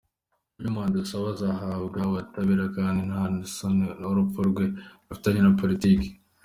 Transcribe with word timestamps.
Raymond 0.63 0.93
Dusabe 0.97 1.27
azahabwa 1.35 1.99
ubutabera 2.09 2.65
kandi 2.75 2.99
ko 3.09 3.23
nta 3.35 3.51
sano 3.55 3.87
urupfu 4.11 4.39
rwe 4.49 4.65
rufitanye 5.07 5.41
na 5.43 5.53
Politiki. 5.61 6.07